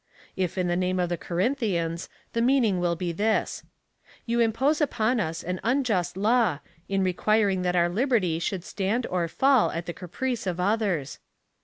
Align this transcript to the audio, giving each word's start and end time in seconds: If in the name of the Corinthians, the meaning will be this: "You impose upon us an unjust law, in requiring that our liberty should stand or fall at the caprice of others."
If 0.35 0.57
in 0.57 0.65
the 0.67 0.75
name 0.75 0.99
of 0.99 1.09
the 1.09 1.15
Corinthians, 1.17 2.09
the 2.33 2.41
meaning 2.41 2.79
will 2.79 2.95
be 2.95 3.11
this: 3.11 3.61
"You 4.25 4.39
impose 4.39 4.81
upon 4.81 5.19
us 5.19 5.43
an 5.43 5.59
unjust 5.63 6.17
law, 6.17 6.57
in 6.89 7.03
requiring 7.03 7.61
that 7.61 7.75
our 7.75 7.87
liberty 7.87 8.39
should 8.39 8.63
stand 8.63 9.05
or 9.11 9.27
fall 9.27 9.69
at 9.69 9.85
the 9.85 9.93
caprice 9.93 10.47
of 10.47 10.59
others." 10.59 11.19